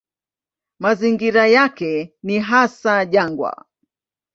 [0.79, 3.65] Mazingira yake ni hasa jangwa.